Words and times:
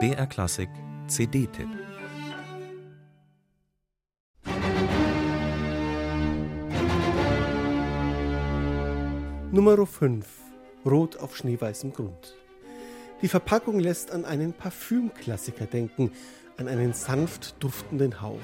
BR 0.00 0.26
Klassik 0.26 0.68
CD-Tipp 1.06 1.68
Nummer 9.52 9.86
5 9.86 10.26
Rot 10.84 11.18
auf 11.18 11.36
schneeweißem 11.36 11.92
Grund. 11.92 12.34
Die 13.22 13.28
Verpackung 13.28 13.78
lässt 13.78 14.10
an 14.10 14.24
einen 14.24 14.52
Parfümklassiker 14.54 15.66
denken, 15.66 16.10
an 16.56 16.66
einen 16.66 16.94
sanft 16.94 17.62
duftenden 17.62 18.20
Hauch. 18.20 18.40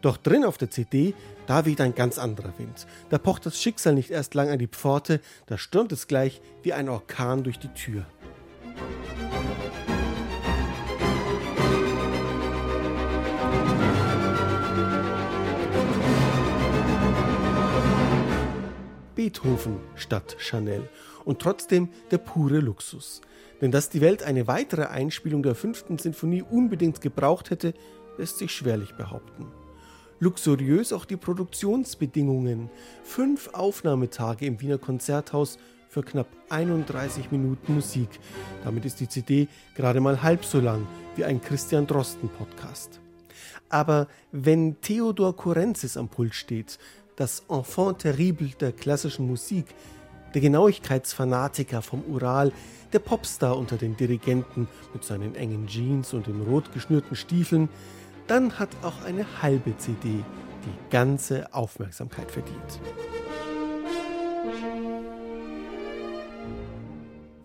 Doch 0.00 0.16
drin 0.16 0.44
auf 0.44 0.58
der 0.58 0.70
CD, 0.70 1.14
da 1.46 1.66
weht 1.66 1.80
ein 1.80 1.94
ganz 1.94 2.18
anderer 2.18 2.52
Wind. 2.58 2.88
Da 3.10 3.18
pocht 3.18 3.46
das 3.46 3.62
Schicksal 3.62 3.94
nicht 3.94 4.10
erst 4.10 4.34
lang 4.34 4.48
an 4.48 4.58
die 4.58 4.66
Pforte, 4.66 5.20
da 5.46 5.56
stürmt 5.56 5.92
es 5.92 6.08
gleich 6.08 6.42
wie 6.64 6.72
ein 6.72 6.88
Orkan 6.88 7.44
durch 7.44 7.60
die 7.60 7.72
Tür. 7.72 8.04
Beethoven 19.42 19.80
statt 19.96 20.36
Chanel 20.38 20.88
und 21.24 21.40
trotzdem 21.40 21.88
der 22.10 22.18
pure 22.18 22.60
Luxus. 22.60 23.20
Denn 23.60 23.70
dass 23.70 23.88
die 23.88 24.00
Welt 24.00 24.22
eine 24.22 24.46
weitere 24.46 24.84
Einspielung 24.84 25.42
der 25.42 25.54
fünften 25.54 25.98
Sinfonie 25.98 26.42
unbedingt 26.42 27.00
gebraucht 27.00 27.50
hätte, 27.50 27.74
lässt 28.18 28.38
sich 28.38 28.52
schwerlich 28.52 28.94
behaupten. 28.94 29.46
Luxuriös 30.18 30.92
auch 30.92 31.04
die 31.04 31.16
Produktionsbedingungen. 31.16 32.70
Fünf 33.02 33.50
Aufnahmetage 33.52 34.46
im 34.46 34.60
Wiener 34.60 34.78
Konzerthaus 34.78 35.58
für 35.88 36.02
knapp 36.02 36.28
31 36.48 37.30
Minuten 37.32 37.74
Musik. 37.74 38.08
Damit 38.64 38.84
ist 38.84 39.00
die 39.00 39.08
CD 39.08 39.48
gerade 39.74 40.00
mal 40.00 40.22
halb 40.22 40.44
so 40.44 40.60
lang 40.60 40.86
wie 41.16 41.24
ein 41.24 41.40
Christian 41.40 41.86
Drosten 41.86 42.28
Podcast. 42.28 43.00
Aber 43.68 44.06
wenn 44.30 44.80
Theodor 44.80 45.34
Kurenzis 45.34 45.96
am 45.96 46.08
Pult 46.08 46.34
steht, 46.34 46.78
das 47.16 47.42
Enfant 47.48 48.00
terrible 48.00 48.50
der 48.60 48.72
klassischen 48.72 49.26
Musik, 49.26 49.66
der 50.34 50.40
Genauigkeitsfanatiker 50.40 51.82
vom 51.82 52.02
Ural, 52.04 52.52
der 52.92 52.98
Popstar 52.98 53.56
unter 53.56 53.76
den 53.76 53.96
Dirigenten 53.96 54.68
mit 54.92 55.04
seinen 55.04 55.34
engen 55.34 55.66
Jeans 55.66 56.14
und 56.14 56.26
den 56.26 56.42
rot 56.42 56.72
geschnürten 56.72 57.16
Stiefeln, 57.16 57.68
dann 58.26 58.58
hat 58.58 58.70
auch 58.82 59.04
eine 59.04 59.26
halbe 59.42 59.76
CD 59.76 60.08
die 60.64 60.90
ganze 60.90 61.52
Aufmerksamkeit 61.52 62.30
verdient. 62.30 62.80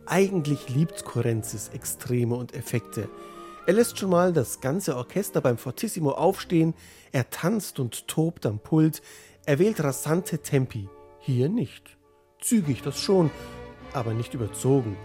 Eigentlich 0.05 0.69
liebt 0.69 1.03
Korenzis 1.03 1.69
Extreme 1.69 2.35
und 2.35 2.53
Effekte. 2.53 3.09
Er 3.65 3.73
lässt 3.73 3.99
schon 3.99 4.09
mal 4.09 4.31
das 4.31 4.61
ganze 4.61 4.95
Orchester 4.95 5.41
beim 5.41 5.57
Fortissimo 5.57 6.11
aufstehen, 6.11 6.73
er 7.11 7.29
tanzt 7.29 7.79
und 7.81 8.07
tobt 8.07 8.45
am 8.45 8.59
Pult, 8.59 9.01
er 9.47 9.59
wählt 9.59 9.81
rasante 9.81 10.39
Tempi. 10.39 10.89
Hier 11.19 11.47
nicht. 11.47 11.97
Zügig 12.41 12.81
das 12.83 12.99
schon, 12.99 13.31
aber 13.93 14.13
nicht 14.13 14.33
überzogen. 14.33 14.97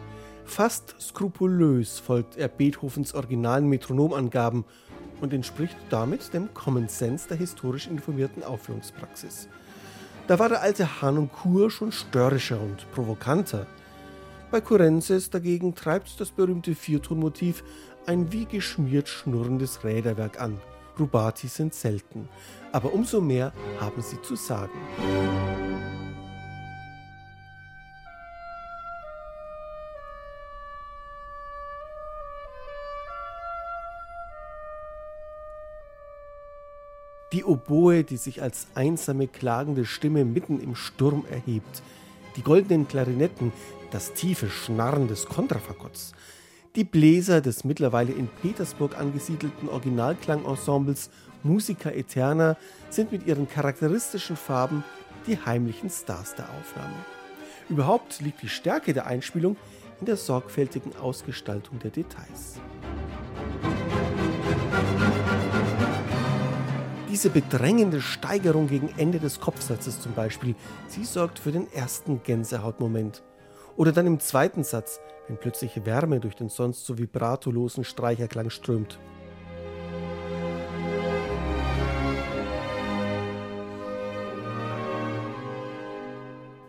Fast 0.45 0.97
skrupulös 1.01 2.01
folgt 2.01 2.37
er 2.37 2.49
Beethovens 2.49 3.15
originalen 3.15 3.69
Metronomangaben 3.69 4.65
und 5.21 5.33
entspricht 5.33 5.77
damit 5.91 6.35
dem 6.35 6.53
Common 6.55 6.89
Sense 6.89 7.29
der 7.29 7.37
historisch 7.37 7.87
informierten 7.87 8.43
Aufführungspraxis. 8.43 9.49
Da 10.27 10.41
war 10.41 10.49
der 10.49 10.61
alte 10.61 11.01
Hanunkur 11.01 11.71
schon 11.71 11.93
störrischer 11.93 12.61
und 12.61 12.91
provokanter. 12.91 13.69
Bei 14.51 14.61
Kurenzes 14.61 15.31
dagegen 15.31 15.77
treibt 15.77 16.21
das 16.21 16.33
berühmte 16.33 16.75
Viertonmotiv 16.75 17.63
ein 18.07 18.33
wie 18.33 18.47
geschmiert 18.47 19.09
schnurrendes 19.09 19.85
Räderwerk 19.85 20.41
an. 20.41 20.61
Rubati 20.99 21.49
sind 21.49 21.75
selten, 21.75 22.29
aber 22.71 22.93
umso 22.93 23.21
mehr 23.21 23.53
haben 23.81 24.03
sie 24.03 24.21
zu 24.23 24.37
sagen. 24.37 24.79
Die 37.33 37.45
Oboe, 37.45 38.05
die 38.05 38.19
sich 38.19 38.43
als 38.43 38.67
einsame 38.75 39.27
klagende 39.27 39.87
Stimme 39.87 40.23
mitten 40.27 40.61
im 40.61 40.75
Sturm 40.75 41.25
erhebt, 41.31 41.83
die 42.37 42.43
goldenen 42.43 42.87
Klarinetten, 42.89 43.53
das 43.91 44.13
tiefe 44.13 44.51
Schnarren 44.51 45.09
des 45.09 45.25
Kontrafagotts, 45.25 46.13
die 46.75 46.85
Bläser 46.85 47.41
des 47.41 47.65
mittlerweile 47.65 48.13
in 48.13 48.29
Petersburg 48.29 48.97
angesiedelten 48.99 49.69
Originalklangensembles 49.69 51.11
Musica 51.43 51.91
Eterna 51.91 52.57
sind 52.89 53.13
mit 53.13 53.27
ihren 53.27 53.49
charakteristischen 53.49 54.37
Farben 54.37 54.85
die 55.27 55.39
heimlichen 55.39 55.91
Stars 55.91 56.35
der 56.35 56.47
Aufnahme. 56.47 56.95
Überhaupt 57.69 58.21
liegt 58.21 58.43
die 58.43 58.49
Stärke 58.49 58.95
der 58.95 59.07
Einspielung 59.07 59.57
in 60.01 60.07
der 60.07 60.17
sorgfältigen 60.17 60.97
Ausgestaltung 60.97 61.79
der 61.79 61.91
Details. 61.91 62.59
Diese 67.11 67.29
bedrängende 67.29 68.01
Steigerung 68.01 68.69
gegen 68.69 68.89
Ende 68.97 69.21
des 69.21 69.39
Kopfsatzes 69.39 70.01
zum 70.01 70.15
Beispiel, 70.15 70.55
sie 70.89 71.05
sorgt 71.05 71.39
für 71.39 71.53
den 71.53 71.71
ersten 71.73 72.23
Gänsehautmoment. 72.23 73.23
Oder 73.77 73.93
dann 73.93 74.07
im 74.07 74.19
zweiten 74.19 74.65
Satz, 74.65 74.99
wenn 75.29 75.37
plötzlich 75.37 75.85
Wärme 75.85 76.21
durch 76.21 76.35
den 76.35 76.49
sonst 76.49 76.85
so 76.85 76.99
vibratolosen 76.99 77.85
Streicherklang 77.85 78.51
strömt. 78.51 78.99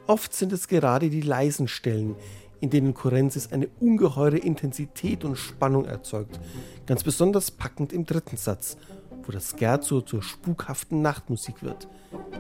Oft 0.06 0.34
sind 0.34 0.52
es 0.52 0.68
gerade 0.68 1.10
die 1.10 1.22
leisen 1.22 1.68
Stellen, 1.68 2.16
in 2.60 2.70
denen 2.70 2.94
Kurenzis 2.94 3.52
eine 3.52 3.68
ungeheure 3.80 4.38
Intensität 4.38 5.24
und 5.24 5.38
Spannung 5.38 5.86
erzeugt. 5.86 6.40
Ganz 6.86 7.04
besonders 7.04 7.52
packend 7.52 7.94
im 7.94 8.06
dritten 8.06 8.38
Satz, 8.38 8.78
wo 9.24 9.32
das 9.32 9.56
Scherzo 9.58 10.02
zur 10.02 10.22
spukhaften 10.22 11.02
Nachtmusik 11.02 11.64
wird. 11.64 11.88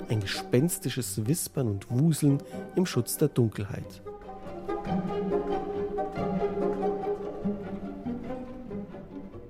Ein 0.09 0.19
gespenstisches 0.19 1.25
Wispern 1.25 1.67
und 1.67 1.89
Wuseln 1.89 2.43
im 2.75 2.85
Schutz 2.85 3.17
der 3.17 3.29
Dunkelheit. 3.29 4.01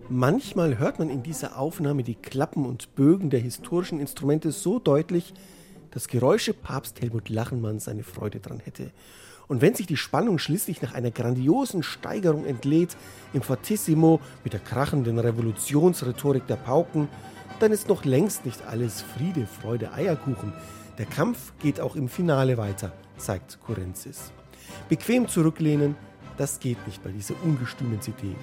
Manchmal 0.09 0.79
hört 0.79 0.99
man 0.99 1.09
in 1.09 1.23
dieser 1.23 1.57
Aufnahme 1.57 2.03
die 2.03 2.15
Klappen 2.15 2.65
und 2.65 2.93
Bögen 2.93 3.29
der 3.29 3.39
historischen 3.39 4.01
Instrumente 4.01 4.51
so 4.51 4.77
deutlich, 4.77 5.33
dass 5.91 6.09
Geräusche 6.09 6.53
Papst 6.53 7.01
Helmut 7.01 7.29
Lachenmann 7.29 7.79
seine 7.79 8.03
Freude 8.03 8.41
dran 8.41 8.59
hätte. 8.59 8.91
Und 9.47 9.61
wenn 9.61 9.75
sich 9.75 9.87
die 9.87 9.97
Spannung 9.97 10.39
schließlich 10.39 10.81
nach 10.81 10.93
einer 10.93 11.11
grandiosen 11.11 11.83
Steigerung 11.83 12.45
entlädt, 12.45 12.97
im 13.33 13.41
Fortissimo 13.41 14.19
mit 14.43 14.51
der 14.51 14.59
krachenden 14.59 15.19
Revolutionsrhetorik 15.19 16.47
der 16.47 16.57
Pauken, 16.57 17.07
dann 17.59 17.71
ist 17.71 17.87
noch 17.87 18.03
längst 18.03 18.45
nicht 18.45 18.65
alles 18.67 19.01
Friede, 19.01 19.47
Freude, 19.47 19.93
Eierkuchen. 19.93 20.51
Der 20.97 21.05
Kampf 21.05 21.53
geht 21.59 21.79
auch 21.79 21.95
im 21.95 22.09
Finale 22.09 22.57
weiter, 22.57 22.91
sagt 23.15 23.57
Kurenzis. 23.65 24.33
Bequem 24.89 25.29
zurücklehnen, 25.29 25.95
das 26.37 26.59
geht 26.59 26.85
nicht 26.87 27.01
bei 27.03 27.11
dieser 27.11 27.35
ungestümen 27.43 28.01
CD. 28.01 28.35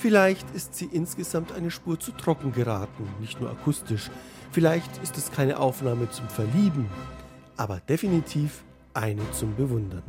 Vielleicht 0.00 0.46
ist 0.54 0.76
sie 0.76 0.86
insgesamt 0.86 1.52
eine 1.52 1.70
Spur 1.70 2.00
zu 2.00 2.12
trocken 2.12 2.52
geraten, 2.52 3.06
nicht 3.20 3.38
nur 3.38 3.50
akustisch. 3.50 4.10
Vielleicht 4.50 4.96
ist 5.02 5.18
es 5.18 5.30
keine 5.30 5.58
Aufnahme 5.58 6.08
zum 6.08 6.26
Verlieben, 6.30 6.86
aber 7.58 7.80
definitiv 7.80 8.64
eine 8.94 9.30
zum 9.32 9.54
Bewundern. 9.56 10.02